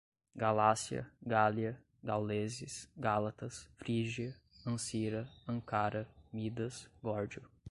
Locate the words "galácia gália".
0.35-1.79